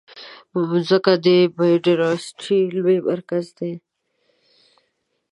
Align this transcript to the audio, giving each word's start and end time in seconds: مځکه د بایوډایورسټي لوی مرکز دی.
مځکه 0.71 1.13
د 1.25 1.27
بایوډایورسټي 1.55 2.59
لوی 2.77 2.97
مرکز 3.09 3.45
دی. 3.57 3.73